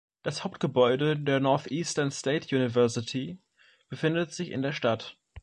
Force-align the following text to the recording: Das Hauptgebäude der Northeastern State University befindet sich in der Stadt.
Das 0.23 0.43
Hauptgebäude 0.43 1.15
der 1.15 1.39
Northeastern 1.39 2.09
State 2.09 2.55
University 2.55 3.37
befindet 3.87 4.33
sich 4.33 4.49
in 4.49 4.63
der 4.63 4.71
Stadt. 4.71 5.15